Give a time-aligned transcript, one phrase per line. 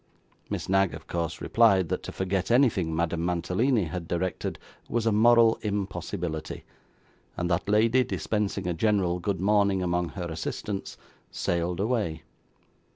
[0.49, 4.57] Miss Knag of course replied, that to forget anything Madame Mantalini had directed,
[4.89, 6.63] was a moral impossibility;
[7.37, 10.97] and that lady, dispensing a general good morning among her assistants,
[11.31, 12.23] sailed away.